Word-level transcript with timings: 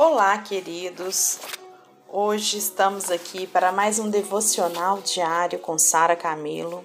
Olá, 0.00 0.38
queridos. 0.38 1.40
Hoje 2.08 2.56
estamos 2.56 3.10
aqui 3.10 3.48
para 3.48 3.72
mais 3.72 3.98
um 3.98 4.08
devocional 4.08 4.98
diário 4.98 5.58
com 5.58 5.76
Sara 5.76 6.14
Camilo. 6.14 6.84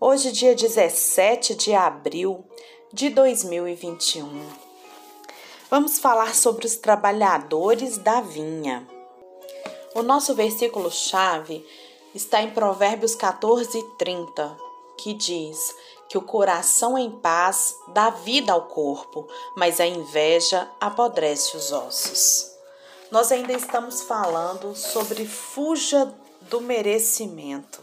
Hoje, 0.00 0.32
dia 0.32 0.54
17 0.54 1.54
de 1.54 1.74
abril 1.74 2.42
de 2.90 3.10
2021. 3.10 4.46
Vamos 5.70 5.98
falar 5.98 6.34
sobre 6.34 6.64
os 6.64 6.76
trabalhadores 6.76 7.98
da 7.98 8.22
vinha. 8.22 8.88
O 9.94 10.02
nosso 10.02 10.34
versículo-chave 10.34 11.62
está 12.14 12.40
em 12.40 12.50
Provérbios 12.52 13.14
14, 13.14 13.78
30, 13.98 14.56
que 14.96 15.12
diz 15.12 15.76
que 16.08 16.16
o 16.16 16.22
coração 16.22 16.96
em 16.96 17.10
paz 17.10 17.74
dá 17.88 18.10
vida 18.10 18.52
ao 18.52 18.66
corpo, 18.66 19.28
mas 19.56 19.80
a 19.80 19.86
inveja 19.86 20.68
apodrece 20.80 21.56
os 21.56 21.70
ossos. 21.70 22.50
Nós 23.10 23.30
ainda 23.32 23.52
estamos 23.52 24.02
falando 24.02 24.74
sobre 24.74 25.26
fuja 25.26 26.14
do 26.42 26.60
merecimento. 26.60 27.80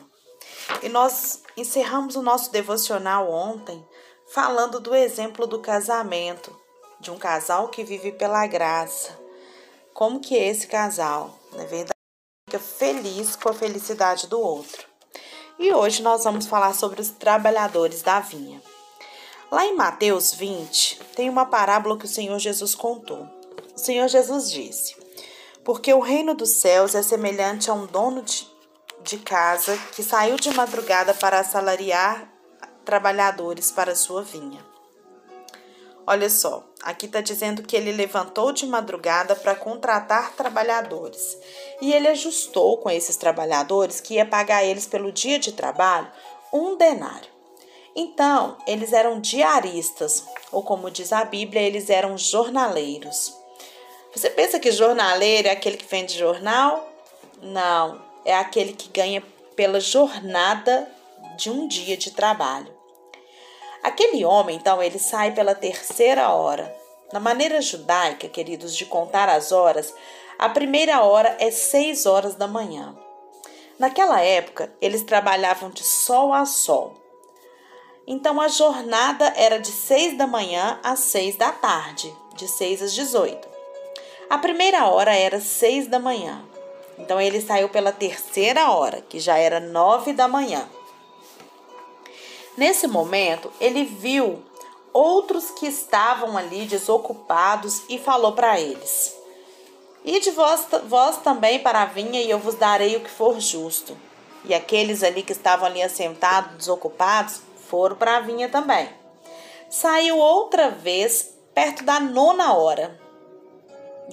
E 0.81 0.89
nós 0.89 1.41
encerramos 1.55 2.15
o 2.15 2.21
nosso 2.21 2.51
devocional 2.51 3.31
ontem 3.31 3.85
falando 4.27 4.79
do 4.79 4.95
exemplo 4.95 5.45
do 5.45 5.59
casamento, 5.59 6.55
de 6.99 7.11
um 7.11 7.17
casal 7.17 7.69
que 7.69 7.83
vive 7.83 8.11
pela 8.11 8.45
graça. 8.47 9.17
Como 9.93 10.19
que 10.19 10.37
é 10.37 10.47
esse 10.47 10.67
casal, 10.67 11.37
na 11.53 11.63
é 11.63 11.65
verdade, 11.65 11.93
fica 12.49 12.59
feliz 12.59 13.35
com 13.35 13.49
a 13.49 13.53
felicidade 13.53 14.27
do 14.27 14.39
outro. 14.39 14.94
E 15.57 15.73
hoje 15.73 16.01
nós 16.01 16.23
vamos 16.23 16.47
falar 16.47 16.73
sobre 16.73 17.01
os 17.01 17.09
trabalhadores 17.09 18.01
da 18.01 18.19
vinha. 18.19 18.61
Lá 19.51 19.65
em 19.65 19.75
Mateus 19.75 20.33
20, 20.33 20.99
tem 21.15 21.29
uma 21.29 21.45
parábola 21.45 21.97
que 21.97 22.05
o 22.05 22.09
Senhor 22.09 22.37
Jesus 22.39 22.75
contou. 22.75 23.27
O 23.75 23.79
Senhor 23.79 24.07
Jesus 24.07 24.51
disse: 24.51 24.95
porque 25.65 25.91
o 25.91 25.99
reino 25.99 26.35
dos 26.35 26.51
céus 26.51 26.93
é 26.93 27.01
semelhante 27.01 27.71
a 27.71 27.73
um 27.73 27.87
dono 27.87 28.21
de, 28.21 28.47
de 29.01 29.17
casa 29.17 29.75
que 29.93 30.03
saiu 30.03 30.37
de 30.37 30.53
madrugada 30.53 31.11
para 31.15 31.39
assalariar 31.39 32.31
trabalhadores 32.85 33.71
para 33.71 33.95
sua 33.95 34.21
vinha. 34.21 34.63
Olha 36.07 36.29
só, 36.29 36.63
aqui 36.83 37.07
está 37.07 37.19
dizendo 37.19 37.63
que 37.63 37.75
ele 37.75 37.91
levantou 37.91 38.51
de 38.51 38.67
madrugada 38.67 39.35
para 39.35 39.55
contratar 39.55 40.33
trabalhadores 40.33 41.35
e 41.81 41.91
ele 41.91 42.07
ajustou 42.07 42.77
com 42.77 42.91
esses 42.91 43.15
trabalhadores 43.15 43.99
que 43.99 44.15
ia 44.15 44.25
pagar 44.25 44.63
eles 44.63 44.85
pelo 44.85 45.11
dia 45.11 45.39
de 45.39 45.51
trabalho 45.51 46.11
um 46.53 46.77
denário. 46.77 47.33
Então, 47.95 48.57
eles 48.67 48.93
eram 48.93 49.19
diaristas, 49.19 50.25
ou 50.51 50.61
como 50.61 50.91
diz 50.91 51.11
a 51.11 51.23
Bíblia, 51.23 51.61
eles 51.61 51.89
eram 51.89 52.17
jornaleiros. 52.17 53.33
Você 54.13 54.29
pensa 54.29 54.59
que 54.59 54.71
jornaleiro 54.71 55.47
é 55.47 55.51
aquele 55.51 55.77
que 55.77 55.85
vende 55.85 56.17
jornal? 56.17 56.87
Não, 57.41 58.01
é 58.23 58.35
aquele 58.35 58.73
que 58.73 58.89
ganha 58.89 59.23
pela 59.55 59.79
jornada 59.79 60.87
de 61.37 61.49
um 61.49 61.67
dia 61.67 61.97
de 61.97 62.11
trabalho. 62.11 62.74
Aquele 63.85 64.25
homem, 64.25 64.55
então, 64.55 64.81
ele 64.81 64.97
sai 64.97 65.31
pela 65.31 65.53
terceira 65.53 66.29
hora. 66.29 66.75
Na 67.13 67.19
maneira 67.19 67.61
judaica, 67.61 68.27
queridos, 68.27 68.75
de 68.75 68.83
contar 68.83 69.29
as 69.29 69.51
horas, 69.51 69.93
a 70.39 70.49
primeira 70.49 71.03
hora 71.03 71.37
é 71.39 71.51
seis 71.51 72.07
horas 72.07 72.33
da 72.33 72.47
manhã. 72.47 72.95
Naquela 73.77 74.21
época, 74.21 74.73
eles 74.81 75.03
trabalhavam 75.03 75.69
de 75.69 75.83
sol 75.83 76.33
a 76.33 76.45
sol. 76.45 76.95
Então, 78.07 78.41
a 78.41 78.47
jornada 78.47 79.31
era 79.35 79.59
de 79.59 79.71
seis 79.71 80.17
da 80.17 80.25
manhã 80.25 80.79
às 80.83 81.01
seis 81.01 81.35
da 81.35 81.51
tarde, 81.51 82.11
de 82.35 82.47
seis 82.47 82.81
às 82.81 82.91
dezoito. 82.91 83.47
A 84.27 84.39
primeira 84.39 84.87
hora 84.87 85.15
era 85.15 85.39
seis 85.39 85.85
da 85.87 85.99
manhã. 85.99 86.43
Então 86.97 87.21
ele 87.21 87.39
saiu 87.39 87.69
pela 87.69 87.91
terceira 87.91 88.71
hora, 88.71 89.01
que 89.01 89.19
já 89.19 89.37
era 89.37 89.59
nove 89.59 90.11
da 90.13 90.27
manhã. 90.27 90.67
Nesse 92.57 92.87
momento, 92.87 93.51
ele 93.59 93.83
viu 93.83 94.43
outros 94.93 95.51
que 95.51 95.67
estavam 95.67 96.37
ali 96.37 96.65
desocupados 96.65 97.81
e 97.89 97.97
falou 97.97 98.33
para 98.33 98.59
eles: 98.59 99.15
Ide 100.03 100.31
vós, 100.31 100.65
vós 100.87 101.17
também 101.17 101.59
para 101.59 101.81
a 101.81 101.85
vinha 101.85 102.21
e 102.21 102.29
eu 102.29 102.39
vos 102.39 102.55
darei 102.55 102.95
o 102.95 103.01
que 103.01 103.09
for 103.09 103.39
justo. 103.39 103.97
E 104.45 104.53
aqueles 104.53 105.03
ali 105.03 105.23
que 105.23 105.31
estavam 105.31 105.65
ali 105.65 105.81
assentados, 105.81 106.57
desocupados, 106.57 107.41
foram 107.67 107.95
para 107.95 108.17
a 108.17 108.21
vinha 108.21 108.47
também. 108.47 108.87
Saiu 109.69 110.17
outra 110.17 110.69
vez, 110.69 111.33
perto 111.53 111.83
da 111.83 111.99
nona 111.99 112.53
hora 112.53 113.05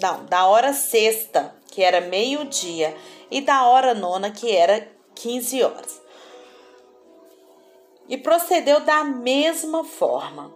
não, 0.00 0.24
da 0.24 0.46
hora 0.46 0.72
sexta, 0.72 1.54
que 1.70 1.82
era 1.82 2.00
meio-dia, 2.00 2.96
e 3.30 3.40
da 3.40 3.66
hora 3.66 3.94
nona, 3.94 4.30
que 4.30 4.54
era 4.54 4.88
15 5.14 5.62
horas. 5.62 6.01
E 8.08 8.16
procedeu 8.16 8.80
da 8.80 9.04
mesma 9.04 9.84
forma. 9.84 10.54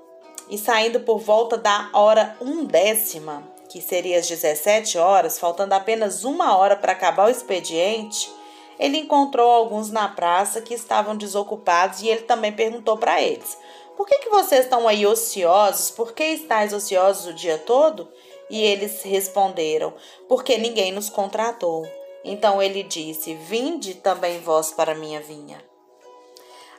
E 0.48 0.58
saindo 0.58 1.00
por 1.00 1.18
volta 1.18 1.56
da 1.56 1.90
hora 1.92 2.36
undécima, 2.40 3.42
que 3.68 3.80
seria 3.80 4.18
as 4.18 4.28
17 4.28 4.98
horas, 4.98 5.38
faltando 5.38 5.74
apenas 5.74 6.24
uma 6.24 6.56
hora 6.56 6.76
para 6.76 6.92
acabar 6.92 7.26
o 7.26 7.30
expediente, 7.30 8.30
ele 8.78 8.98
encontrou 8.98 9.50
alguns 9.50 9.90
na 9.90 10.08
praça 10.08 10.60
que 10.60 10.74
estavam 10.74 11.16
desocupados 11.16 12.02
e 12.02 12.08
ele 12.08 12.22
também 12.22 12.52
perguntou 12.52 12.96
para 12.96 13.20
eles: 13.20 13.56
Por 13.96 14.06
que, 14.06 14.18
que 14.18 14.28
vocês 14.28 14.64
estão 14.64 14.86
aí 14.86 15.06
ociosos? 15.06 15.90
Por 15.90 16.12
que 16.12 16.24
estáis 16.24 16.72
ociosos 16.72 17.26
o 17.26 17.34
dia 17.34 17.58
todo? 17.58 18.08
E 18.50 18.62
eles 18.62 19.02
responderam: 19.02 19.94
Porque 20.28 20.58
ninguém 20.58 20.92
nos 20.92 21.08
contratou. 21.08 21.86
Então 22.24 22.62
ele 22.62 22.82
disse: 22.82 23.34
Vinde 23.34 23.94
também 23.94 24.40
vós 24.40 24.72
para 24.72 24.94
minha 24.94 25.20
vinha. 25.20 25.64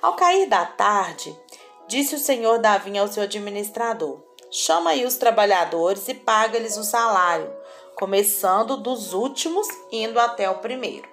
Ao 0.07 0.13
cair 0.13 0.47
da 0.47 0.65
tarde, 0.65 1.37
disse 1.85 2.15
o 2.15 2.17
senhor 2.17 2.59
da 2.59 2.77
vinha 2.77 3.01
ao 3.01 3.09
seu 3.09 3.23
administrador: 3.23 4.23
Chama 4.49 4.91
aí 4.91 5.05
os 5.05 5.17
trabalhadores 5.17 6.07
e 6.07 6.13
paga-lhes 6.13 6.77
o 6.77 6.83
salário, 6.85 7.53
começando 7.93 8.77
dos 8.77 9.11
últimos, 9.11 9.67
indo 9.91 10.17
até 10.17 10.49
o 10.49 10.59
primeiro. 10.59 11.09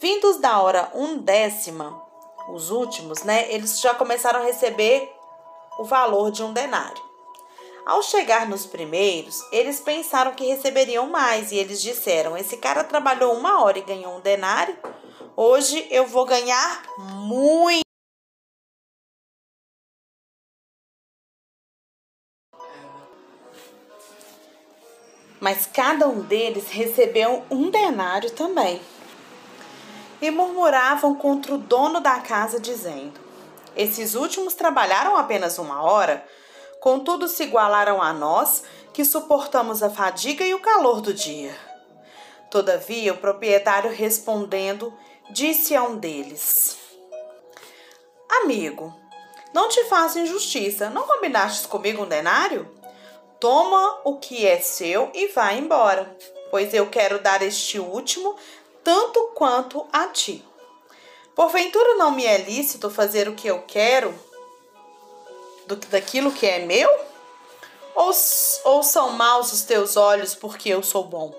Vindos 0.00 0.38
da 0.38 0.58
hora 0.62 0.90
undécima, 0.94 2.02
os 2.48 2.70
últimos, 2.70 3.24
né? 3.24 3.52
Eles 3.52 3.78
já 3.78 3.94
começaram 3.94 4.40
a 4.40 4.44
receber 4.44 5.14
o 5.78 5.84
valor 5.84 6.30
de 6.30 6.42
um 6.42 6.54
denário. 6.54 7.05
Ao 7.86 8.02
chegar 8.02 8.48
nos 8.48 8.66
primeiros, 8.66 9.40
eles 9.52 9.78
pensaram 9.78 10.34
que 10.34 10.44
receberiam 10.44 11.08
mais 11.08 11.52
e 11.52 11.56
eles 11.56 11.80
disseram: 11.80 12.36
Esse 12.36 12.56
cara 12.56 12.82
trabalhou 12.82 13.32
uma 13.32 13.62
hora 13.62 13.78
e 13.78 13.82
ganhou 13.82 14.16
um 14.16 14.20
denário, 14.20 14.76
hoje 15.36 15.86
eu 15.88 16.04
vou 16.04 16.24
ganhar 16.24 16.82
muito. 16.98 17.86
Mas 25.38 25.64
cada 25.66 26.08
um 26.08 26.22
deles 26.22 26.68
recebeu 26.68 27.44
um 27.48 27.70
denário 27.70 28.32
também. 28.32 28.80
E 30.20 30.28
murmuravam 30.28 31.14
contra 31.14 31.54
o 31.54 31.58
dono 31.58 32.00
da 32.00 32.18
casa, 32.18 32.58
dizendo: 32.58 33.20
Esses 33.76 34.16
últimos 34.16 34.54
trabalharam 34.54 35.16
apenas 35.16 35.56
uma 35.56 35.80
hora 35.84 36.26
Contudo, 36.86 37.26
se 37.26 37.42
igualaram 37.42 38.00
a 38.00 38.12
nós, 38.12 38.62
que 38.92 39.04
suportamos 39.04 39.82
a 39.82 39.90
fadiga 39.90 40.44
e 40.44 40.54
o 40.54 40.60
calor 40.60 41.00
do 41.00 41.12
dia. 41.12 41.52
Todavia, 42.48 43.12
o 43.12 43.16
proprietário 43.16 43.90
respondendo, 43.90 44.94
disse 45.28 45.74
a 45.74 45.82
um 45.82 45.96
deles: 45.96 46.78
Amigo, 48.40 48.94
não 49.52 49.68
te 49.68 49.82
faço 49.86 50.20
injustiça. 50.20 50.88
Não 50.88 51.02
combinastes 51.08 51.66
comigo 51.66 52.04
um 52.04 52.08
denário? 52.08 52.70
Toma 53.40 54.02
o 54.04 54.18
que 54.18 54.46
é 54.46 54.60
seu 54.60 55.10
e 55.12 55.26
vá 55.26 55.54
embora, 55.54 56.16
pois 56.52 56.72
eu 56.72 56.88
quero 56.88 57.18
dar 57.18 57.42
este 57.42 57.80
último 57.80 58.36
tanto 58.84 59.32
quanto 59.34 59.84
a 59.92 60.06
ti. 60.06 60.44
Porventura 61.34 61.96
não 61.96 62.12
me 62.12 62.24
é 62.24 62.38
lícito 62.38 62.88
fazer 62.88 63.28
o 63.28 63.34
que 63.34 63.48
eu 63.48 63.64
quero 63.66 64.14
do, 65.66 65.76
daquilo 65.76 66.32
que 66.32 66.46
é 66.46 66.60
meu? 66.60 66.88
Ou, 67.94 68.10
ou 68.64 68.82
são 68.82 69.10
maus 69.10 69.52
os 69.52 69.62
teus 69.62 69.96
olhos 69.96 70.34
porque 70.34 70.68
eu 70.68 70.82
sou 70.82 71.04
bom? 71.04 71.34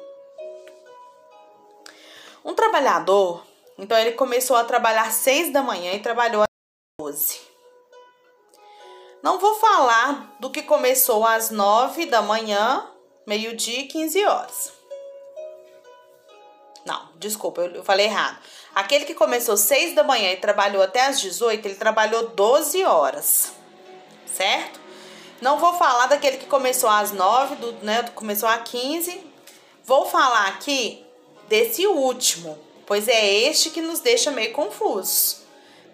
Um 2.44 2.54
trabalhador, 2.54 3.46
então 3.78 3.98
ele 3.98 4.14
começou 4.14 4.56
a 4.56 4.64
trabalhar 4.64 5.12
seis 5.12 5.52
da 5.52 5.62
manhã 5.62 5.94
e 5.94 6.00
trabalhou 6.00 6.44
às 6.44 6.48
doze. 7.00 7.42
Não 9.22 9.40
vou 9.40 9.56
falar 9.56 10.36
do 10.40 10.50
que 10.50 10.64
começou 10.64 11.26
às 11.26 11.50
nove 11.50 12.06
da 12.06 12.22
manhã, 12.22 12.88
meio-dia 13.26 13.82
e 13.82 13.88
quinze 13.88 14.26
horas. 14.26 14.72
Não, 16.86 17.10
desculpa, 17.16 17.62
eu, 17.62 17.84
falei 17.84 18.06
errado. 18.06 18.40
Aquele 18.74 19.04
que 19.04 19.14
começou 19.14 19.58
seis 19.58 19.94
da 19.94 20.04
manhã 20.04 20.32
e 20.32 20.38
trabalhou 20.38 20.82
até 20.82 21.06
às 21.06 21.20
18, 21.20 21.66
ele 21.66 21.76
trabalhou 21.76 22.30
12 22.30 22.86
horas 22.86 23.57
certo? 24.34 24.80
Não 25.42 25.60
vou 25.60 25.74
falar 25.74 26.08
daquele 26.08 26.38
que 26.38 26.46
começou 26.46 26.90
às 26.90 27.12
9, 27.12 27.56
do, 27.56 27.72
né, 27.84 28.04
começou 28.16 28.50
às 28.50 28.62
15 28.70 29.28
Vou 29.88 30.06
falar 30.06 30.48
aqui 30.48 31.02
desse 31.48 31.88
último, 31.88 32.60
pois 32.86 33.08
é 33.08 33.26
este 33.26 33.70
que 33.70 33.80
nos 33.80 34.02
deixa 34.02 34.32
meio 34.32 34.52
confusos. 34.52 35.44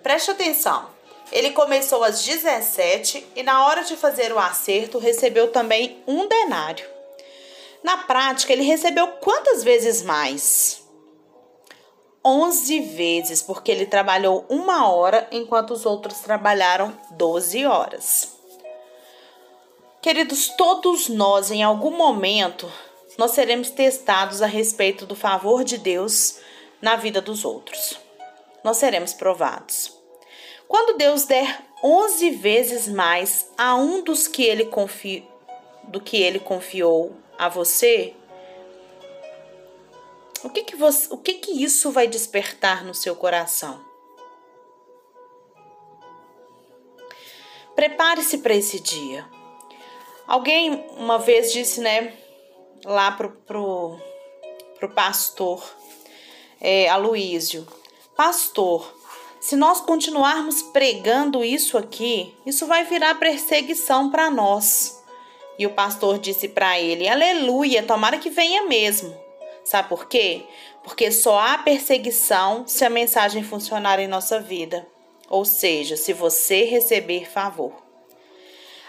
Preste 0.01 0.31
atenção. 0.31 0.89
Ele 1.31 1.51
começou 1.51 2.03
às 2.03 2.25
17 2.25 3.23
e 3.35 3.43
na 3.43 3.63
hora 3.63 3.83
de 3.83 3.95
fazer 3.95 4.33
o 4.33 4.39
acerto 4.39 4.97
recebeu 4.97 5.51
também 5.51 6.01
um 6.07 6.27
denário. 6.27 6.89
Na 7.83 7.97
prática, 7.97 8.51
ele 8.51 8.63
recebeu 8.63 9.07
quantas 9.07 9.63
vezes 9.63 10.01
mais? 10.01 10.82
11 12.25 12.79
vezes, 12.79 13.41
porque 13.41 13.71
ele 13.71 13.85
trabalhou 13.85 14.45
uma 14.47 14.89
hora 14.89 15.27
enquanto 15.31 15.71
os 15.71 15.85
outros 15.85 16.19
trabalharam 16.19 16.97
12 17.11 17.65
horas. 17.65 18.33
Queridos, 20.01 20.49
todos 20.49 21.09
nós, 21.09 21.51
em 21.51 21.63
algum 21.63 21.91
momento, 21.91 22.71
nós 23.17 23.31
seremos 23.31 23.69
testados 23.69 24.41
a 24.41 24.45
respeito 24.45 25.05
do 25.05 25.15
favor 25.15 25.63
de 25.63 25.77
Deus 25.77 26.39
na 26.81 26.95
vida 26.95 27.21
dos 27.21 27.45
outros. 27.45 27.97
Nós 28.63 28.77
seremos 28.77 29.13
provados. 29.13 29.97
Quando 30.67 30.97
Deus 30.97 31.25
der 31.25 31.63
11 31.83 32.31
vezes 32.31 32.87
mais 32.87 33.49
a 33.57 33.75
um 33.75 34.01
dos 34.01 34.27
que 34.27 34.43
ele 34.43 34.65
confi... 34.65 35.27
do 35.83 35.99
que 35.99 36.17
ele 36.21 36.39
confiou 36.39 37.11
a 37.37 37.49
você, 37.49 38.13
o 40.43 40.49
que 40.49 40.63
que, 40.63 40.75
você, 40.75 41.07
o 41.13 41.17
que 41.17 41.35
que 41.35 41.63
isso 41.63 41.91
vai 41.91 42.07
despertar 42.07 42.83
no 42.83 42.93
seu 42.93 43.15
coração? 43.15 43.83
Prepare-se 47.75 48.39
para 48.39 48.53
esse 48.53 48.79
dia. 48.79 49.27
Alguém 50.27 50.85
uma 50.97 51.17
vez 51.17 51.51
disse, 51.51 51.79
né, 51.81 52.13
lá 52.83 53.11
pro, 53.11 53.31
pro, 53.31 53.97
pro 54.77 54.89
pastor 54.89 55.63
é, 56.61 56.87
Aloísio, 56.89 57.67
pastor, 58.15 58.93
se 59.39 59.55
nós 59.55 59.81
continuarmos 59.81 60.61
pregando 60.61 61.43
isso 61.43 61.77
aqui, 61.77 62.33
isso 62.45 62.65
vai 62.65 62.85
virar 62.85 63.15
perseguição 63.15 64.09
para 64.09 64.29
nós. 64.29 65.03
E 65.59 65.65
o 65.67 65.73
pastor 65.73 66.17
disse 66.17 66.47
para 66.47 66.79
ele: 66.79 67.07
Aleluia, 67.07 67.83
tomara 67.83 68.17
que 68.17 68.29
venha 68.29 68.63
mesmo. 68.63 69.22
Sabe 69.63 69.89
por 69.89 70.07
quê? 70.07 70.43
Porque 70.83 71.11
só 71.11 71.39
há 71.39 71.57
perseguição 71.57 72.67
se 72.67 72.83
a 72.83 72.89
mensagem 72.89 73.43
funcionar 73.43 73.99
em 73.99 74.07
nossa 74.07 74.39
vida, 74.39 74.85
ou 75.29 75.45
seja, 75.45 75.95
se 75.95 76.11
você 76.11 76.65
receber 76.65 77.29
favor. 77.29 77.73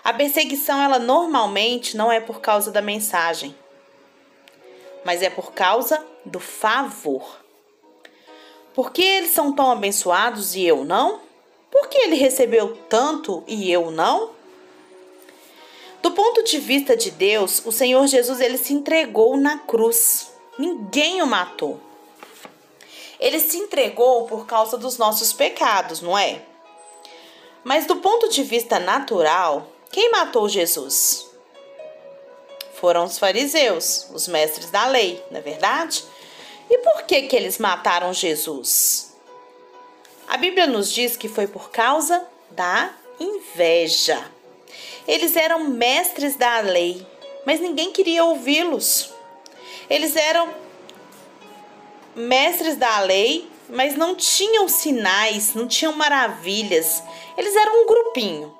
A 0.02 0.12
perseguição, 0.12 0.82
ela 0.82 0.98
normalmente 0.98 1.96
não 1.96 2.12
é 2.12 2.20
por 2.20 2.40
causa 2.40 2.70
da 2.70 2.82
mensagem, 2.82 3.54
mas 5.04 5.22
é 5.22 5.30
por 5.30 5.52
causa 5.52 6.04
do 6.24 6.40
favor. 6.40 7.42
Por 8.74 8.90
que 8.92 9.02
eles 9.02 9.30
são 9.30 9.52
tão 9.52 9.70
abençoados 9.70 10.56
e 10.56 10.64
eu 10.64 10.84
não? 10.84 11.20
Por 11.70 11.88
que 11.88 11.98
ele 11.98 12.16
recebeu 12.16 12.76
tanto 12.88 13.44
e 13.46 13.70
eu 13.70 13.90
não? 13.90 14.30
Do 16.02 16.10
ponto 16.10 16.42
de 16.42 16.58
vista 16.58 16.94
de 16.96 17.10
Deus, 17.10 17.62
o 17.64 17.72
Senhor 17.72 18.06
Jesus 18.06 18.40
ele 18.40 18.58
se 18.58 18.74
entregou 18.74 19.36
na 19.36 19.58
cruz. 19.58 20.33
Ninguém 20.58 21.22
o 21.22 21.26
matou. 21.26 21.80
Ele 23.18 23.40
se 23.40 23.56
entregou 23.56 24.26
por 24.26 24.46
causa 24.46 24.76
dos 24.76 24.98
nossos 24.98 25.32
pecados, 25.32 26.00
não 26.00 26.16
é? 26.16 26.42
Mas 27.64 27.86
do 27.86 27.96
ponto 27.96 28.28
de 28.28 28.42
vista 28.42 28.78
natural, 28.78 29.66
quem 29.90 30.10
matou 30.10 30.48
Jesus? 30.48 31.26
Foram 32.74 33.04
os 33.04 33.18
fariseus, 33.18 34.08
os 34.12 34.28
mestres 34.28 34.70
da 34.70 34.86
lei, 34.86 35.24
não 35.30 35.38
é 35.38 35.42
verdade? 35.42 36.04
E 36.68 36.78
por 36.78 37.04
que 37.04 37.22
que 37.22 37.34
eles 37.34 37.58
mataram 37.58 38.12
Jesus? 38.12 39.14
A 40.28 40.36
Bíblia 40.36 40.66
nos 40.66 40.92
diz 40.92 41.16
que 41.16 41.28
foi 41.28 41.46
por 41.46 41.70
causa 41.70 42.26
da 42.50 42.92
inveja. 43.18 44.30
Eles 45.06 45.36
eram 45.36 45.64
mestres 45.64 46.36
da 46.36 46.60
lei, 46.60 47.06
mas 47.46 47.60
ninguém 47.60 47.92
queria 47.92 48.24
ouvi-los. 48.24 49.13
Eles 49.88 50.16
eram 50.16 50.54
mestres 52.14 52.76
da 52.76 53.00
lei, 53.00 53.50
mas 53.68 53.96
não 53.96 54.14
tinham 54.14 54.68
sinais, 54.68 55.54
não 55.54 55.66
tinham 55.66 55.92
maravilhas. 55.92 57.02
Eles 57.36 57.54
eram 57.54 57.82
um 57.82 57.86
grupinho. 57.86 58.56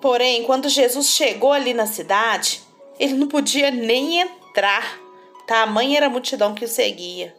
Porém, 0.00 0.44
quando 0.44 0.68
Jesus 0.68 1.08
chegou 1.08 1.52
ali 1.52 1.72
na 1.72 1.86
cidade, 1.86 2.62
ele 2.98 3.14
não 3.14 3.26
podia 3.26 3.70
nem 3.70 4.20
entrar. 4.20 5.00
Tamanha 5.46 5.96
era 5.96 6.06
a 6.06 6.10
multidão 6.10 6.54
que 6.54 6.64
o 6.64 6.68
seguia. 6.68 7.34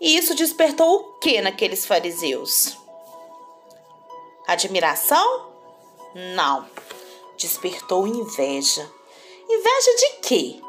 E 0.00 0.16
isso 0.16 0.34
despertou 0.34 0.96
o 0.96 1.18
que 1.18 1.40
naqueles 1.40 1.84
fariseus? 1.84 2.76
Admiração? 4.46 5.52
Não. 6.34 6.66
Despertou 7.36 8.06
inveja. 8.06 8.90
Inveja 9.48 9.96
de 9.96 10.10
quê? 10.22 10.60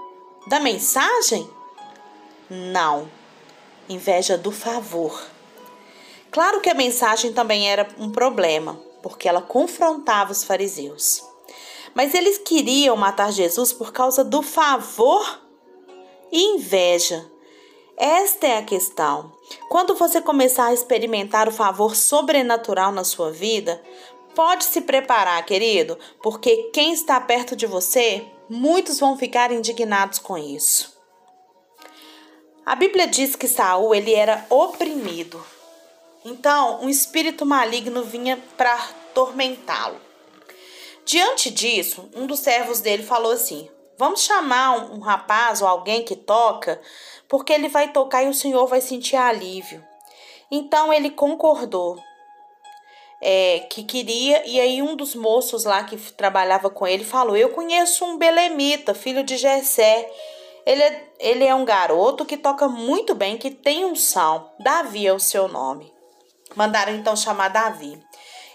Da 0.47 0.59
mensagem? 0.59 1.47
Não. 2.49 3.09
Inveja 3.88 4.38
do 4.38 4.51
favor. 4.51 5.21
Claro 6.31 6.61
que 6.61 6.69
a 6.69 6.73
mensagem 6.73 7.31
também 7.31 7.69
era 7.69 7.88
um 7.99 8.11
problema, 8.11 8.79
porque 9.03 9.27
ela 9.27 9.41
confrontava 9.41 10.31
os 10.31 10.43
fariseus. 10.43 11.23
Mas 11.93 12.13
eles 12.13 12.38
queriam 12.38 12.95
matar 12.95 13.31
Jesus 13.31 13.71
por 13.71 13.91
causa 13.91 14.23
do 14.23 14.41
favor 14.41 15.41
e 16.31 16.55
inveja. 16.55 17.29
Esta 17.97 18.47
é 18.47 18.57
a 18.57 18.63
questão. 18.63 19.31
Quando 19.69 19.94
você 19.94 20.21
começar 20.21 20.67
a 20.67 20.73
experimentar 20.73 21.47
o 21.47 21.51
favor 21.51 21.95
sobrenatural 21.95 22.91
na 22.91 23.03
sua 23.03 23.31
vida, 23.31 23.79
pode 24.33 24.63
se 24.63 24.81
preparar, 24.81 25.45
querido, 25.45 25.99
porque 26.23 26.71
quem 26.73 26.94
está 26.94 27.19
perto 27.21 27.55
de 27.55 27.67
você, 27.67 28.25
muitos 28.51 29.00
vão 29.00 29.18
ficar 29.18 29.50
indignados 29.50 30.19
com 30.19 30.38
isso. 30.38 31.00
A 32.65 32.75
Bíblia 32.75 33.07
diz 33.07 33.33
que 33.33 33.48
Saul 33.48 33.95
ele 33.95 34.13
era 34.13 34.45
oprimido. 34.50 35.44
Então, 36.25 36.83
um 36.83 36.89
espírito 36.89 37.45
maligno 37.45 38.03
vinha 38.03 38.38
para 38.57 38.74
atormentá-lo. 38.74 40.00
Diante 41.06 41.50
disso, 41.50 42.09
um 42.13 42.27
dos 42.27 42.39
servos 42.39 42.81
dele 42.81 43.03
falou 43.03 43.31
assim: 43.31 43.69
Vamos 43.98 44.21
chamar 44.21 44.77
um, 44.77 44.95
um 44.95 45.00
rapaz 45.00 45.62
ou 45.62 45.68
alguém 45.68 46.04
que 46.04 46.15
toca, 46.15 46.80
porque 47.30 47.54
ele 47.54 47.69
vai 47.69 47.94
tocar 47.94 48.23
e 48.23 48.30
o 48.30 48.33
Senhor 48.33 48.68
vai 48.68 48.81
sentir 48.81 49.16
alívio. 49.16 49.83
Então 50.52 50.92
ele 50.92 51.09
concordou. 51.09 51.97
É, 53.23 53.68
que 53.69 53.83
queria, 53.83 54.47
e 54.47 54.59
aí 54.59 54.81
um 54.81 54.95
dos 54.95 55.13
moços 55.13 55.63
lá 55.63 55.83
que 55.83 55.95
trabalhava 56.13 56.69
com 56.71 56.87
ele 56.87 57.04
falou: 57.04 57.37
Eu 57.37 57.49
conheço 57.49 58.04
um 58.04 58.18
belemita, 58.18 58.95
filho 58.95 59.23
de 59.23 59.37
Jessé. 59.37 60.11
Ele 60.66 60.81
é, 60.81 61.09
ele 61.19 61.44
é 61.45 61.54
um 61.54 61.66
garoto 61.66 62.25
que 62.25 62.37
toca 62.37 62.68
muito 62.68 63.13
bem, 63.13 63.37
que 63.37 63.51
tem 63.51 63.85
um 63.85 63.95
sal. 63.95 64.56
Davi 64.59 65.06
é 65.06 65.13
o 65.13 65.19
seu 65.19 65.47
nome. 65.47 65.92
Mandaram 66.56 66.94
então 66.94 67.16
chamar 67.16 67.49
Davi. 67.49 67.99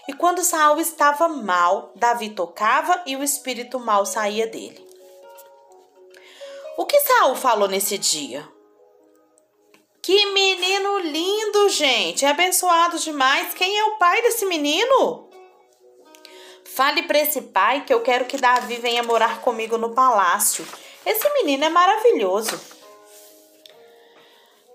E 0.07 0.13
quando 0.13 0.43
Saul 0.43 0.79
estava 0.79 1.27
mal, 1.27 1.91
Davi 1.95 2.29
tocava 2.29 3.03
e 3.05 3.15
o 3.17 3.23
espírito 3.23 3.77
mal 3.77 4.05
saía 4.05 4.47
dele. 4.47 4.87
O 6.77 6.85
que 6.85 6.97
Saul 7.01 7.35
falou 7.35 7.67
nesse 7.67 7.97
dia? 7.97 8.47
Que 10.07 10.25
menino 10.27 10.99
lindo, 10.99 11.67
gente! 11.67 12.23
É 12.23 12.29
abençoado 12.29 12.97
demais. 12.97 13.53
Quem 13.53 13.77
é 13.77 13.83
o 13.83 13.97
pai 13.97 14.21
desse 14.21 14.45
menino? 14.45 15.27
Fale 16.63 17.03
para 17.03 17.19
esse 17.19 17.41
pai 17.41 17.83
que 17.83 17.93
eu 17.93 18.01
quero 18.01 18.23
que 18.23 18.37
Davi 18.37 18.75
venha 18.75 19.03
morar 19.03 19.41
comigo 19.41 19.77
no 19.77 19.93
palácio. 19.93 20.65
Esse 21.05 21.29
menino 21.33 21.65
é 21.65 21.69
maravilhoso. 21.69 22.57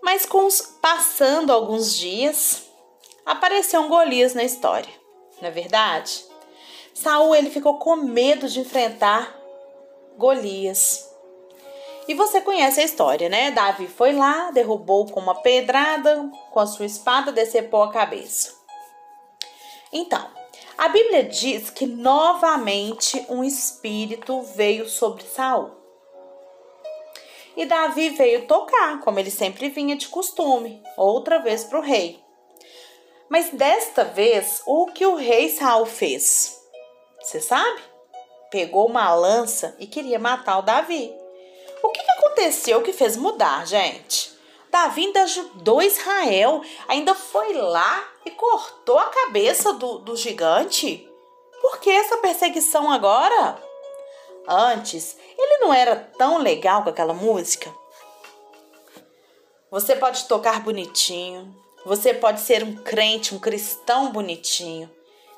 Mas 0.02 0.26
os, 0.30 0.60
passando 0.82 1.50
alguns 1.50 1.96
dias, 1.96 2.64
apareceu 3.24 3.80
um 3.80 3.88
Golias 3.88 4.34
na 4.34 4.44
história. 4.44 4.92
Não 5.40 5.48
é 5.48 5.50
verdade? 5.50 6.26
Saul 6.92 7.34
ele 7.34 7.48
ficou 7.48 7.78
com 7.78 7.96
medo 7.96 8.46
de 8.50 8.60
enfrentar 8.60 9.34
Golias. 10.18 11.10
E 12.09 12.14
você 12.14 12.40
conhece 12.40 12.80
a 12.80 12.85
história, 12.85 13.28
né? 13.28 13.50
Davi 13.52 13.87
foi 13.87 14.12
lá, 14.12 14.50
derrubou 14.50 15.06
com 15.06 15.21
uma 15.21 15.40
pedrada, 15.40 16.30
com 16.50 16.59
a 16.59 16.66
sua 16.66 16.85
espada, 16.85 17.30
decepou 17.30 17.82
a 17.82 17.92
cabeça. 17.92 18.54
Então, 19.92 20.26
a 20.76 20.88
Bíblia 20.88 21.23
diz 21.23 21.71
que 21.71 21.87
novamente 21.87 23.25
um 23.28 23.44
espírito 23.44 24.42
veio 24.42 24.88
sobre 24.88 25.23
Saul. 25.23 25.71
E 27.56 27.66
Davi 27.66 28.11
veio 28.11 28.47
tocar, 28.47 29.00
como 29.00 29.18
ele 29.21 29.30
sempre 29.30 29.68
vinha 29.68 29.94
de 29.94 30.09
costume, 30.09 30.82
outra 30.97 31.38
vez 31.38 31.64
para 31.64 31.78
o 31.78 31.82
rei. 31.82 32.21
Mas 33.28 33.50
desta 33.50 34.04
vez, 34.04 34.62
o 34.66 34.87
que 34.87 35.06
o 35.06 35.14
rei 35.14 35.50
Saul 35.50 35.87
fez? 35.87 36.59
Você 37.21 37.40
sabe? 37.40 37.80
Pegou 38.50 38.87
uma 38.87 39.14
lança 39.14 39.76
e 39.78 39.87
queria 39.87 40.18
matar 40.18 40.59
o 40.59 40.62
Davi. 40.62 41.21
O 41.82 41.90
que 41.90 42.00
aconteceu 42.12 42.82
que 42.82 42.92
fez 42.92 43.16
mudar, 43.16 43.66
gente? 43.66 44.32
Davi 44.70 45.06
ainda 45.06 45.22
ajudou 45.24 45.82
Israel, 45.82 46.62
ainda 46.88 47.14
foi 47.14 47.52
lá 47.52 48.08
e 48.24 48.30
cortou 48.30 48.98
a 48.98 49.10
cabeça 49.10 49.72
do, 49.72 49.98
do 49.98 50.16
gigante. 50.16 51.06
Por 51.60 51.78
que 51.78 51.90
essa 51.90 52.16
perseguição 52.18 52.90
agora? 52.90 53.60
Antes, 54.48 55.16
ele 55.36 55.58
não 55.58 55.74
era 55.74 55.96
tão 56.16 56.38
legal 56.38 56.82
com 56.82 56.88
aquela 56.88 57.12
música. 57.12 57.72
Você 59.70 59.94
pode 59.96 60.24
tocar 60.26 60.60
bonitinho, 60.60 61.54
você 61.84 62.14
pode 62.14 62.40
ser 62.40 62.62
um 62.62 62.76
crente, 62.76 63.34
um 63.34 63.38
cristão 63.38 64.10
bonitinho, 64.10 64.90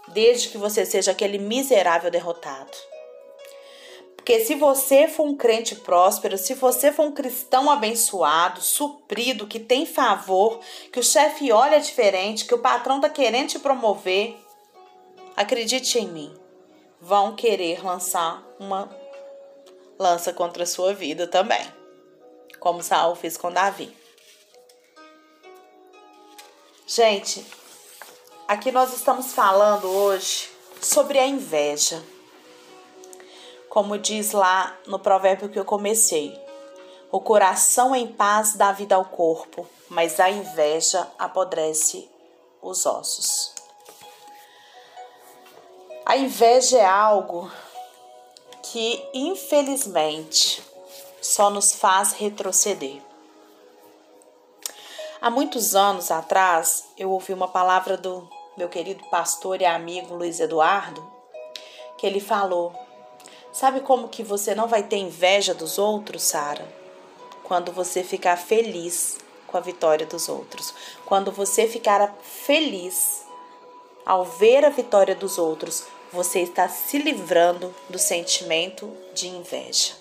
desde 0.08 0.48
que 0.48 0.58
você 0.58 0.84
seja 0.84 1.10
aquele 1.10 1.38
miserável 1.38 2.10
derrotado. 2.10 2.76
Porque 4.24 4.42
se 4.42 4.54
você 4.54 5.06
for 5.06 5.26
um 5.26 5.36
crente 5.36 5.76
próspero, 5.76 6.38
se 6.38 6.54
você 6.54 6.90
for 6.90 7.04
um 7.04 7.12
cristão 7.12 7.70
abençoado, 7.70 8.62
suprido, 8.62 9.46
que 9.46 9.60
tem 9.60 9.84
favor, 9.84 10.60
que 10.90 10.98
o 10.98 11.02
chefe 11.02 11.52
olha 11.52 11.78
diferente, 11.78 12.46
que 12.46 12.54
o 12.54 12.58
patrão 12.58 13.02
tá 13.02 13.10
querendo 13.10 13.50
te 13.50 13.58
promover, 13.58 14.34
acredite 15.36 15.98
em 15.98 16.08
mim, 16.08 16.34
vão 16.98 17.36
querer 17.36 17.84
lançar 17.84 18.42
uma 18.58 18.88
lança 19.98 20.32
contra 20.32 20.62
a 20.62 20.66
sua 20.66 20.94
vida 20.94 21.26
também, 21.26 21.70
como 22.58 22.82
Saul 22.82 23.14
fez 23.14 23.36
com 23.36 23.52
Davi. 23.52 23.94
Gente, 26.86 27.44
aqui 28.48 28.72
nós 28.72 28.94
estamos 28.94 29.34
falando 29.34 29.86
hoje 29.86 30.48
sobre 30.80 31.18
a 31.18 31.26
inveja 31.26 32.13
como 33.74 33.98
diz 33.98 34.30
lá 34.30 34.78
no 34.86 35.00
provérbio 35.00 35.48
que 35.48 35.58
eu 35.58 35.64
comecei. 35.64 36.40
O 37.10 37.20
coração 37.20 37.94
em 37.94 38.06
paz 38.06 38.54
dá 38.54 38.70
vida 38.70 38.94
ao 38.94 39.04
corpo, 39.04 39.68
mas 39.88 40.20
a 40.20 40.30
inveja 40.30 41.08
apodrece 41.18 42.08
os 42.62 42.86
ossos. 42.86 43.52
A 46.06 46.16
inveja 46.16 46.78
é 46.78 46.86
algo 46.86 47.50
que, 48.62 49.04
infelizmente, 49.12 50.62
só 51.20 51.50
nos 51.50 51.74
faz 51.74 52.12
retroceder. 52.12 53.02
Há 55.20 55.30
muitos 55.30 55.74
anos 55.74 56.12
atrás, 56.12 56.84
eu 56.96 57.10
ouvi 57.10 57.32
uma 57.32 57.48
palavra 57.48 57.96
do 57.96 58.28
meu 58.56 58.68
querido 58.68 59.02
pastor 59.10 59.60
e 59.60 59.66
amigo 59.66 60.14
Luiz 60.14 60.38
Eduardo, 60.38 61.04
que 61.98 62.06
ele 62.06 62.20
falou 62.20 62.83
Sabe 63.54 63.80
como 63.80 64.08
que 64.08 64.24
você 64.24 64.52
não 64.52 64.66
vai 64.66 64.82
ter 64.82 64.96
inveja 64.96 65.54
dos 65.54 65.78
outros, 65.78 66.24
Sara? 66.24 66.66
Quando 67.44 67.70
você 67.70 68.02
ficar 68.02 68.36
feliz 68.36 69.16
com 69.54 69.58
a 69.58 69.60
vitória 69.60 70.04
dos 70.04 70.28
outros. 70.28 70.74
Quando 71.06 71.30
você 71.30 71.68
ficar 71.68 72.12
feliz 72.20 73.24
ao 74.04 74.24
ver 74.24 74.64
a 74.64 74.68
vitória 74.68 75.14
dos 75.14 75.38
outros, 75.38 75.84
você 76.12 76.40
está 76.40 76.68
se 76.68 76.98
livrando 76.98 77.72
do 77.88 77.96
sentimento 77.96 78.92
de 79.14 79.28
inveja. 79.28 79.92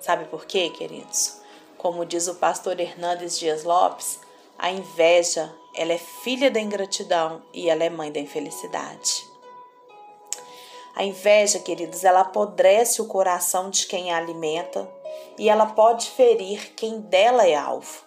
Sabe 0.00 0.24
por 0.24 0.46
quê, 0.46 0.70
queridos? 0.70 1.36
Como 1.76 2.06
diz 2.06 2.28
o 2.28 2.36
pastor 2.36 2.80
Hernandes 2.80 3.38
Dias 3.38 3.62
Lopes, 3.62 4.18
a 4.58 4.70
inveja, 4.70 5.54
ela 5.76 5.92
é 5.92 5.98
filha 5.98 6.50
da 6.50 6.60
ingratidão 6.60 7.42
e 7.52 7.68
ela 7.68 7.84
é 7.84 7.90
mãe 7.90 8.10
da 8.10 8.20
infelicidade. 8.20 9.31
A 10.94 11.04
inveja, 11.04 11.58
queridos, 11.58 12.04
ela 12.04 12.20
apodrece 12.20 13.00
o 13.00 13.06
coração 13.06 13.70
de 13.70 13.86
quem 13.86 14.12
a 14.12 14.18
alimenta 14.18 14.88
e 15.38 15.48
ela 15.48 15.66
pode 15.66 16.10
ferir 16.10 16.74
quem 16.74 17.00
dela 17.00 17.46
é 17.46 17.54
alvo. 17.54 18.04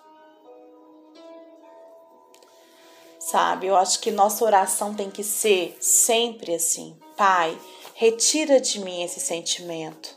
Sabe, 3.19 3.65
eu 3.65 3.75
acho 3.75 3.99
que 4.01 4.11
nossa 4.11 4.45
oração 4.45 4.93
tem 4.93 5.09
que 5.09 5.23
ser 5.23 5.75
sempre 5.81 6.53
assim: 6.53 6.95
Pai, 7.17 7.57
retira 7.95 8.61
de 8.61 8.79
mim 8.79 9.01
esse 9.01 9.19
sentimento 9.19 10.15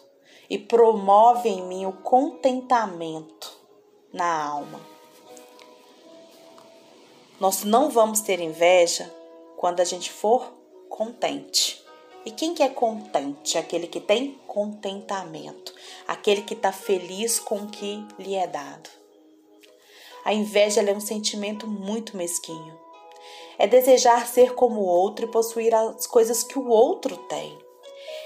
e 0.50 0.58
promove 0.58 1.48
em 1.48 1.62
mim 1.62 1.86
o 1.86 1.92
contentamento 1.92 3.56
na 4.12 4.44
alma. 4.44 4.80
Nós 7.40 7.64
não 7.64 7.88
vamos 7.88 8.20
ter 8.20 8.40
inveja 8.40 9.14
quando 9.56 9.80
a 9.80 9.84
gente 9.84 10.10
for 10.10 10.52
contente. 10.88 11.87
E 12.28 12.30
quem 12.30 12.52
que 12.52 12.62
é 12.62 12.68
contente? 12.68 13.56
Aquele 13.56 13.86
que 13.86 14.00
tem 14.00 14.38
contentamento, 14.46 15.74
aquele 16.06 16.42
que 16.42 16.52
está 16.52 16.70
feliz 16.70 17.40
com 17.40 17.54
o 17.56 17.68
que 17.68 18.06
lhe 18.18 18.34
é 18.34 18.46
dado. 18.46 18.90
A 20.26 20.34
inveja 20.34 20.82
é 20.82 20.92
um 20.92 21.00
sentimento 21.00 21.66
muito 21.66 22.18
mesquinho. 22.18 22.78
É 23.56 23.66
desejar 23.66 24.26
ser 24.26 24.54
como 24.54 24.82
o 24.82 24.84
outro 24.84 25.24
e 25.24 25.30
possuir 25.30 25.74
as 25.74 26.06
coisas 26.06 26.42
que 26.42 26.58
o 26.58 26.68
outro 26.68 27.16
tem. 27.16 27.58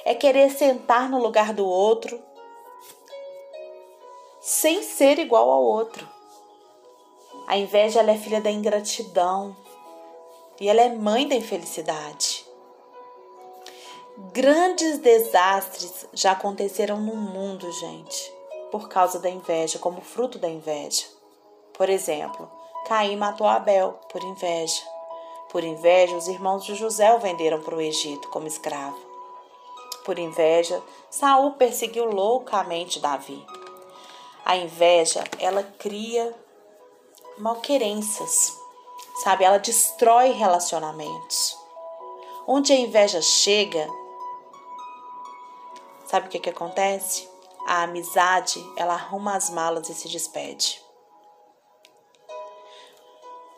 É 0.05 0.17
querer 0.17 0.51
sentar 0.51 1.09
no 1.09 1.23
lugar 1.23 1.55
do 1.55 1.65
outro 1.65 2.21
sem 4.41 4.83
ser 4.83 5.21
igual 5.21 5.49
ao 5.49 5.63
outro. 5.63 6.09
A 7.47 7.57
inveja 7.57 8.01
é 8.01 8.19
filha 8.19 8.41
da 8.41 8.51
ingratidão 8.51 9.57
e 10.61 10.69
ela 10.69 10.81
é 10.81 10.89
mãe 10.89 11.29
da 11.29 11.37
infelicidade. 11.37 12.42
Grandes 14.17 14.99
desastres 14.99 16.07
já 16.13 16.33
aconteceram 16.33 16.99
no 16.99 17.17
mundo, 17.17 17.73
gente, 17.73 18.33
por 18.71 18.87
causa 18.89 19.19
da 19.19 19.31
inveja, 19.31 19.79
como 19.79 20.03
fruto 20.03 20.39
da 20.39 20.49
inveja. 20.49 21.07
Por 21.73 21.89
exemplo, 21.89 22.51
Caim 22.87 23.17
matou 23.17 23.47
Abel 23.47 23.99
por 24.11 24.23
inveja. 24.23 24.83
Por 25.51 25.65
inveja, 25.65 26.15
os 26.15 26.29
irmãos 26.29 26.65
de 26.65 26.75
José 26.75 27.13
o 27.15 27.21
venderam 27.21 27.63
para 27.63 27.75
o 27.75 27.81
Egito 27.81 28.29
como 28.29 28.47
escravo. 28.47 28.99
Por 30.05 30.19
inveja, 30.19 30.83
Saul 31.09 31.53
perseguiu 31.53 32.05
loucamente 32.05 33.01
Davi. 33.01 33.43
A 34.45 34.57
inveja, 34.57 35.25
ela 35.39 35.63
cria 35.79 36.35
malquerenças, 37.39 38.55
sabe? 39.23 39.45
Ela 39.45 39.59
destrói 39.59 40.33
relacionamentos. 40.33 41.57
Onde 42.47 42.73
a 42.73 42.77
inveja 42.77 43.23
chega, 43.23 43.89
Sabe 46.13 46.27
o 46.27 46.31
que, 46.31 46.41
que 46.41 46.51
acontece? 46.51 47.27
A 47.67 47.85
amizade, 47.85 48.63
ela 48.77 48.93
arruma 48.93 49.35
as 49.35 49.49
malas 49.49 49.89
e 49.89 49.95
se 49.95 50.11
despede. 50.11 50.79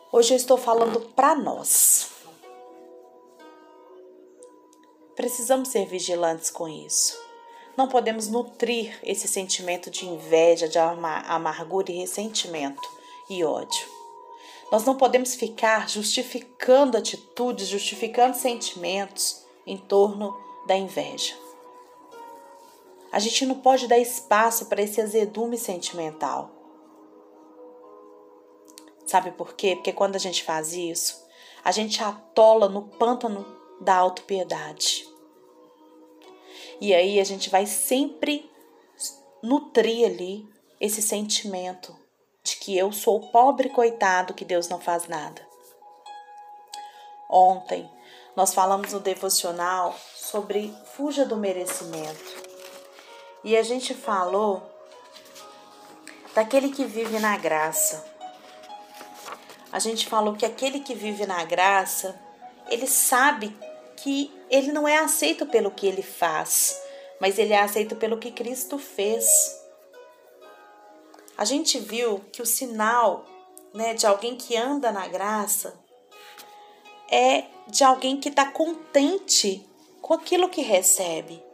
Hoje 0.09 0.33
eu 0.33 0.37
estou 0.37 0.55
falando 0.55 1.01
para 1.01 1.35
nós. 1.35 2.11
Precisamos 5.17 5.67
ser 5.67 5.85
vigilantes 5.85 6.49
com 6.49 6.65
isso. 6.65 7.21
Não 7.75 7.89
podemos 7.89 8.29
nutrir 8.29 8.97
esse 9.03 9.27
sentimento 9.27 9.91
de 9.91 10.05
inveja, 10.05 10.69
de 10.69 10.79
amargura 10.79 11.91
e 11.91 11.97
ressentimento 11.97 12.89
e 13.29 13.43
ódio. 13.43 13.85
Nós 14.71 14.85
não 14.85 14.95
podemos 14.95 15.35
ficar 15.35 15.89
justificando 15.89 16.97
atitudes, 16.97 17.67
justificando 17.67 18.37
sentimentos 18.37 19.43
em 19.67 19.75
torno 19.75 20.33
da 20.65 20.77
inveja. 20.77 21.43
A 23.15 23.19
gente 23.19 23.45
não 23.45 23.61
pode 23.61 23.87
dar 23.87 23.97
espaço 23.97 24.65
para 24.65 24.81
esse 24.81 24.99
azedume 24.99 25.57
sentimental. 25.57 26.51
Sabe 29.07 29.31
por 29.31 29.53
quê? 29.53 29.73
Porque 29.73 29.93
quando 29.93 30.17
a 30.17 30.19
gente 30.19 30.43
faz 30.43 30.73
isso, 30.73 31.25
a 31.63 31.71
gente 31.71 32.03
atola 32.03 32.67
no 32.67 32.81
pântano 32.81 33.45
da 33.79 33.95
autopiedade. 33.95 35.07
E 36.81 36.93
aí 36.93 37.17
a 37.17 37.23
gente 37.23 37.49
vai 37.49 37.65
sempre 37.65 38.51
nutrir 39.41 40.07
ali 40.07 40.45
esse 40.81 41.01
sentimento 41.01 41.95
de 42.43 42.57
que 42.57 42.77
eu 42.77 42.91
sou 42.91 43.15
o 43.15 43.31
pobre 43.31 43.69
coitado 43.69 44.33
que 44.33 44.43
Deus 44.43 44.67
não 44.67 44.81
faz 44.81 45.07
nada. 45.07 45.41
Ontem 47.29 47.89
nós 48.35 48.53
falamos 48.53 48.91
no 48.91 48.99
devocional 48.99 49.95
sobre 50.17 50.75
fuja 50.97 51.23
do 51.23 51.37
merecimento. 51.37 52.44
E 53.45 53.55
a 53.55 53.61
gente 53.61 53.93
falou 53.93 54.63
daquele 56.33 56.71
que 56.71 56.83
vive 56.83 57.19
na 57.19 57.37
graça. 57.37 58.03
A 59.71 59.77
gente 59.77 60.07
falou 60.07 60.33
que 60.35 60.47
aquele 60.47 60.79
que 60.79 60.95
vive 60.95 61.27
na 61.27 61.45
graça, 61.45 62.19
ele 62.67 62.87
sabe 62.87 63.55
que 63.97 64.33
ele 64.49 64.71
não 64.71 64.87
é 64.87 64.97
aceito 64.97 65.45
pelo 65.45 65.69
que 65.69 65.85
ele 65.85 66.01
faz, 66.01 66.81
mas 67.21 67.37
ele 67.37 67.53
é 67.53 67.59
aceito 67.59 67.95
pelo 67.95 68.17
que 68.17 68.31
Cristo 68.31 68.79
fez. 68.79 69.27
A 71.37 71.45
gente 71.45 71.79
viu 71.79 72.25
que 72.33 72.41
o 72.41 72.47
sinal 72.47 73.27
né, 73.75 73.93
de 73.93 74.07
alguém 74.07 74.35
que 74.35 74.57
anda 74.57 74.91
na 74.91 75.07
graça 75.07 75.79
é 77.11 77.43
de 77.67 77.83
alguém 77.83 78.17
que 78.17 78.29
está 78.29 78.47
contente 78.47 79.63
com 80.01 80.15
aquilo 80.15 80.49
que 80.49 80.63
recebe. 80.63 81.44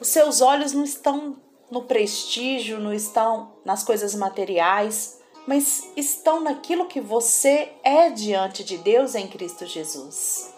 Os 0.00 0.08
seus 0.08 0.40
olhos 0.40 0.72
não 0.72 0.84
estão 0.84 1.36
no 1.70 1.82
prestígio, 1.82 2.78
não 2.78 2.92
estão 2.92 3.52
nas 3.64 3.82
coisas 3.82 4.14
materiais, 4.14 5.20
mas 5.46 5.88
estão 5.96 6.40
naquilo 6.40 6.86
que 6.86 7.00
você 7.00 7.72
é 7.82 8.10
diante 8.10 8.64
de 8.64 8.78
Deus 8.78 9.14
em 9.14 9.26
Cristo 9.26 9.66
Jesus. 9.66 10.54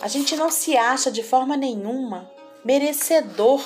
A 0.00 0.06
gente 0.06 0.36
não 0.36 0.50
se 0.50 0.76
acha 0.76 1.10
de 1.10 1.22
forma 1.22 1.56
nenhuma 1.56 2.30
merecedor 2.64 3.64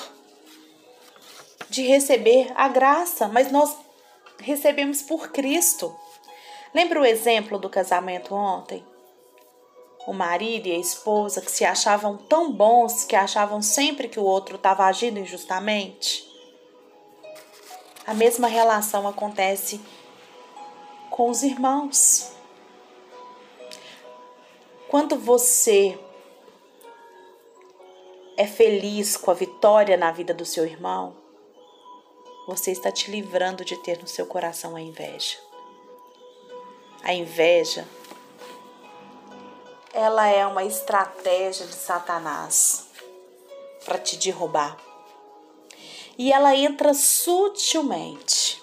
de 1.69 1.83
receber 1.83 2.51
a 2.55 2.67
graça, 2.67 3.27
mas 3.27 3.51
nós 3.51 3.75
recebemos 4.39 5.01
por 5.01 5.31
Cristo. 5.31 5.95
Lembra 6.73 7.01
o 7.01 7.05
exemplo 7.05 7.57
do 7.57 7.69
casamento 7.69 8.33
ontem? 8.33 8.85
O 10.05 10.13
marido 10.13 10.67
e 10.67 10.71
a 10.71 10.77
esposa 10.77 11.41
que 11.41 11.51
se 11.51 11.63
achavam 11.63 12.17
tão 12.17 12.51
bons 12.51 13.05
que 13.05 13.15
achavam 13.15 13.61
sempre 13.61 14.09
que 14.09 14.19
o 14.19 14.23
outro 14.23 14.55
estava 14.55 14.85
agindo 14.85 15.19
injustamente? 15.19 16.29
A 18.05 18.13
mesma 18.13 18.47
relação 18.47 19.07
acontece 19.07 19.79
com 21.09 21.29
os 21.29 21.41
irmãos. 21.41 22.33
Quando 24.89 25.17
você 25.17 25.97
é 28.35 28.45
feliz 28.45 29.15
com 29.15 29.31
a 29.31 29.33
vitória 29.33 29.95
na 29.95 30.11
vida 30.11 30.33
do 30.33 30.45
seu 30.45 30.65
irmão, 30.65 31.15
você 32.45 32.71
está 32.71 32.91
te 32.91 33.09
livrando 33.09 33.63
de 33.63 33.77
ter 33.77 33.99
no 33.99 34.07
seu 34.07 34.25
coração 34.25 34.75
a 34.75 34.81
inveja. 34.81 35.37
A 37.01 37.13
inveja 37.13 37.87
ela 39.93 40.27
é 40.27 40.45
uma 40.45 40.63
estratégia 40.63 41.67
de 41.67 41.75
Satanás 41.75 42.87
para 43.85 43.99
te 43.99 44.17
derrubar. 44.17 44.75
E 46.17 46.33
ela 46.33 46.55
entra 46.55 46.93
sutilmente. 46.93 48.61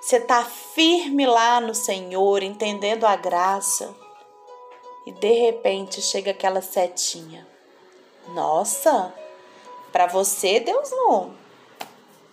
Você 0.00 0.16
está 0.16 0.44
firme 0.44 1.26
lá 1.26 1.60
no 1.60 1.74
Senhor, 1.74 2.42
entendendo 2.42 3.04
a 3.04 3.14
graça, 3.14 3.94
e 5.06 5.12
de 5.12 5.32
repente 5.32 6.02
chega 6.02 6.32
aquela 6.32 6.62
setinha. 6.62 7.46
Nossa, 8.28 9.12
para 9.92 10.06
você 10.06 10.60
Deus 10.60 10.90
não 10.90 11.34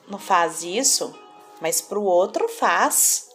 não 0.08 0.20
faz 0.20 0.63
isso, 0.63 1.13
mas 1.60 1.82
para 1.82 1.98
o 1.98 2.04
outro 2.04 2.48
faz. 2.48 3.30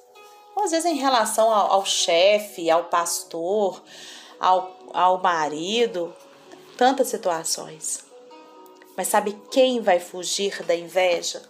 Ou 0.54 0.64
às 0.64 0.70
vezes 0.70 0.86
em 0.86 0.96
relação 0.96 1.52
ao, 1.52 1.72
ao 1.72 1.84
chefe, 1.84 2.70
ao 2.70 2.84
pastor, 2.84 3.82
ao, 4.40 4.74
ao 4.94 5.18
marido, 5.18 6.14
tantas 6.78 7.08
situações. 7.08 8.02
Mas 8.96 9.08
sabe 9.08 9.38
quem 9.50 9.80
vai 9.80 10.00
fugir 10.00 10.62
da 10.64 10.74
inveja? 10.74 11.42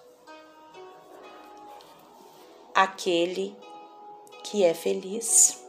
Aquele 2.74 3.56
que 4.42 4.64
é 4.64 4.74
feliz. 4.74 5.64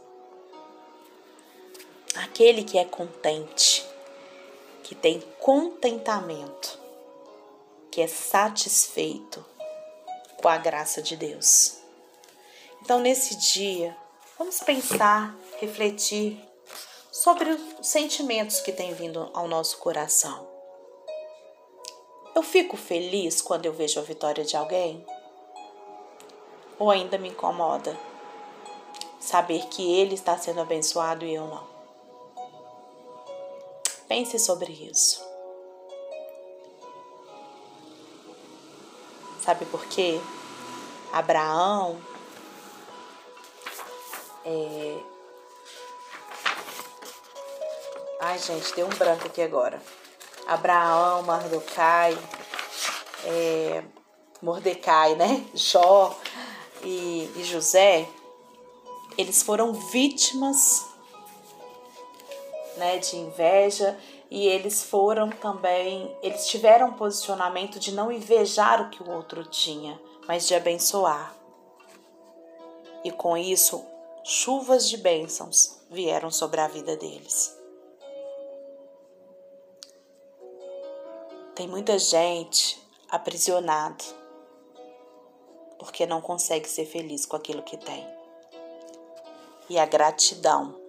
Aquele 2.14 2.62
que 2.62 2.76
é 2.76 2.84
contente, 2.84 3.86
que 4.82 4.94
tem 4.94 5.20
contentamento, 5.40 6.78
que 7.90 8.02
é 8.02 8.06
satisfeito 8.06 9.44
com 10.36 10.48
a 10.48 10.58
graça 10.58 11.00
de 11.00 11.16
Deus. 11.16 11.78
Então, 12.82 13.00
nesse 13.00 13.36
dia, 13.36 13.96
vamos 14.36 14.60
pensar, 14.60 15.34
refletir 15.58 16.51
sobre 17.12 17.50
os 17.50 17.86
sentimentos 17.86 18.60
que 18.60 18.72
têm 18.72 18.94
vindo 18.94 19.30
ao 19.34 19.46
nosso 19.46 19.76
coração. 19.76 20.48
Eu 22.34 22.42
fico 22.42 22.74
feliz 22.74 23.42
quando 23.42 23.66
eu 23.66 23.72
vejo 23.74 24.00
a 24.00 24.02
vitória 24.02 24.42
de 24.42 24.56
alguém? 24.56 25.04
Ou 26.78 26.90
ainda 26.90 27.18
me 27.18 27.28
incomoda 27.28 27.96
saber 29.20 29.66
que 29.66 30.00
ele 30.00 30.14
está 30.14 30.38
sendo 30.38 30.62
abençoado 30.62 31.26
e 31.26 31.34
eu 31.34 31.46
não? 31.46 31.70
Pense 34.08 34.38
sobre 34.38 34.72
isso. 34.72 35.22
Sabe 39.42 39.66
por 39.66 39.84
quê? 39.86 40.18
Abraão 41.12 42.00
é, 44.46 45.11
Ai, 48.24 48.38
gente, 48.38 48.72
deu 48.76 48.86
um 48.86 48.90
branco 48.90 49.26
aqui 49.26 49.42
agora. 49.42 49.82
Abraão, 50.46 51.24
Mordecai, 51.24 52.16
é, 53.24 53.82
Mordecai, 54.40 55.16
né? 55.16 55.44
Jó 55.56 56.16
e, 56.84 57.28
e 57.34 57.42
José, 57.42 58.08
eles 59.18 59.42
foram 59.42 59.72
vítimas 59.72 60.86
né, 62.76 62.98
de 62.98 63.16
inveja 63.16 63.98
e 64.30 64.46
eles 64.46 64.84
foram 64.84 65.28
também, 65.28 66.16
eles 66.22 66.46
tiveram 66.46 66.90
um 66.90 66.94
posicionamento 66.94 67.80
de 67.80 67.90
não 67.90 68.12
invejar 68.12 68.82
o 68.82 68.90
que 68.90 69.02
o 69.02 69.10
outro 69.10 69.44
tinha, 69.44 70.00
mas 70.28 70.46
de 70.46 70.54
abençoar. 70.54 71.34
E 73.02 73.10
com 73.10 73.36
isso, 73.36 73.84
chuvas 74.22 74.88
de 74.88 74.96
bênçãos 74.96 75.80
vieram 75.90 76.30
sobre 76.30 76.60
a 76.60 76.68
vida 76.68 76.96
deles. 76.96 77.60
Tem 81.54 81.68
muita 81.68 81.98
gente 81.98 82.82
aprisionado 83.10 84.04
porque 85.78 86.06
não 86.06 86.20
consegue 86.20 86.68
ser 86.68 86.86
feliz 86.86 87.26
com 87.26 87.36
aquilo 87.36 87.62
que 87.62 87.76
tem. 87.76 88.06
E 89.68 89.78
a 89.78 89.86
gratidão, 89.86 90.80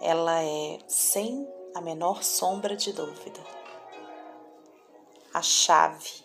ela 0.00 0.42
é 0.42 0.78
sem 0.86 1.48
a 1.74 1.80
menor 1.80 2.22
sombra 2.22 2.76
de 2.76 2.92
dúvida 2.92 3.40
a 5.32 5.42
chave 5.42 6.24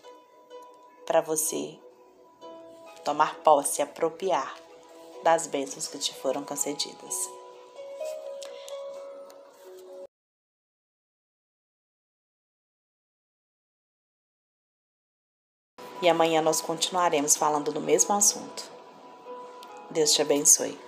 para 1.06 1.20
você 1.20 1.78
tomar 3.04 3.36
posse 3.36 3.80
e 3.80 3.82
apropriar 3.82 4.56
das 5.22 5.46
bênçãos 5.46 5.86
que 5.86 5.98
te 5.98 6.12
foram 6.14 6.44
concedidas. 6.44 7.35
E 16.02 16.08
amanhã 16.08 16.40
nós 16.42 16.60
continuaremos 16.60 17.36
falando 17.36 17.72
do 17.72 17.80
mesmo 17.80 18.14
assunto. 18.14 18.70
Deus 19.90 20.12
te 20.12 20.22
abençoe. 20.22 20.85